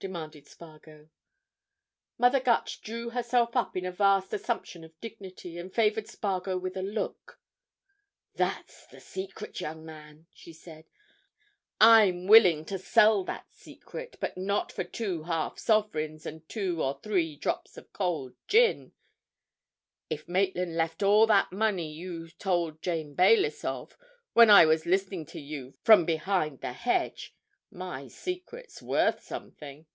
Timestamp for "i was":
24.48-24.86